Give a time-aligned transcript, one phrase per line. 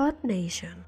[0.00, 0.86] Earth Nation.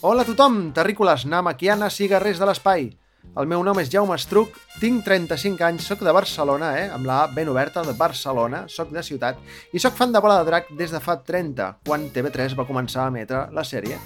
[0.00, 2.88] Hola a tothom, terrícoles, namaquianes i guerrers de l'espai.
[3.36, 7.22] El meu nom és Jaume Estruc, tinc 35 anys, sóc de Barcelona, eh, amb la
[7.24, 9.40] A ben oberta de Barcelona, sóc de ciutat,
[9.72, 13.04] i sóc fan de Bola de Drac des de fa 30, quan TV3 va començar
[13.04, 14.00] a emetre la sèrie.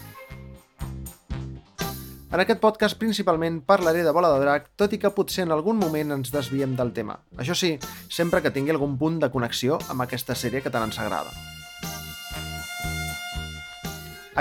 [2.28, 5.78] En aquest podcast principalment parlaré de Bola de Drac, tot i que potser en algun
[5.80, 7.14] moment ens desviem del tema.
[7.40, 7.70] Això sí,
[8.12, 11.32] sempre que tingui algun punt de connexió amb aquesta sèrie que tant ens agrada.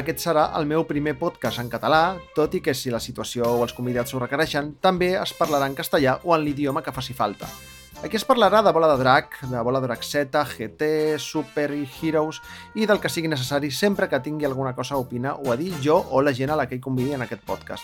[0.03, 3.63] Aquest serà el meu primer podcast en català, tot i que si la situació o
[3.63, 7.47] els convidats ho requereixen, també es parlarà en castellà o en l'idioma que faci falta.
[8.03, 12.37] Aquí es parlarà de Bola de Drac, de Bola de Drac Z, GT, Super Heroes
[12.77, 15.71] i del que sigui necessari sempre que tingui alguna cosa a opinar o a dir
[15.81, 17.83] jo o la gent a la que hi convidi en aquest podcast.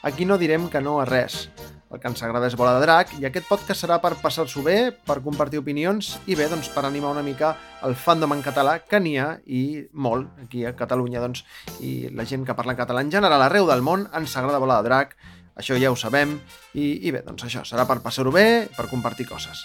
[0.00, 1.50] Aquí no direm que no a res.
[1.92, 4.94] El que ens agrada és Bola de Drac i aquest podcast serà per passar-s'ho bé,
[4.94, 7.52] per compartir opinions i bé, doncs per animar una mica
[7.84, 11.44] el fandom en català que n'hi ha i molt aquí a Catalunya doncs,
[11.84, 14.80] i la gent que parla en català en general arreu del món ens agrada Bola
[14.80, 15.18] de Drac,
[15.60, 16.34] això ja ho sabem
[16.74, 19.64] i, i bé, doncs això serà per passar-ho bé, per compartir coses.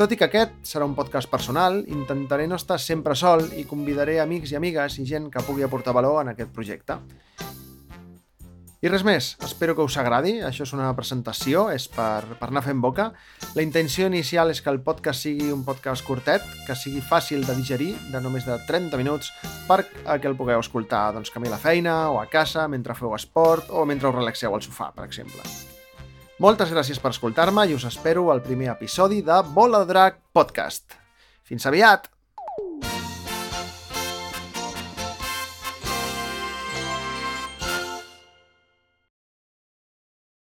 [0.00, 4.14] Tot i que aquest serà un podcast personal, intentaré no estar sempre sol i convidaré
[4.22, 6.96] amics i amigues i gent que pugui aportar valor en aquest projecte.
[8.80, 12.62] I res més, espero que us agradi, això és una presentació, és per, per anar
[12.64, 13.10] fent boca.
[13.52, 17.58] La intenció inicial és que el podcast sigui un podcast curtet, que sigui fàcil de
[17.58, 19.28] digerir, de només de 30 minuts,
[19.68, 23.12] per que el pugueu escoltar doncs, camí a la feina o a casa, mentre feu
[23.18, 25.44] esport o mentre us relaxeu al sofà, per exemple.
[26.40, 30.96] Moltes gràcies per escoltar-me i us espero al primer episodi de Bola Drac Podcast.
[31.44, 32.08] Fins aviat!